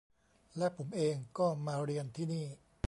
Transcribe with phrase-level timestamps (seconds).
[0.57, 2.45] และผมเองก็มาเรียนที่นี่